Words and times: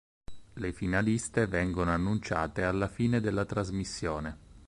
Le 0.53 0.73
finaliste 0.73 1.45
vengono 1.45 1.91
annunciate 1.91 2.63
alla 2.63 2.87
fine 2.87 3.21
della 3.21 3.45
trasmissione. 3.45 4.37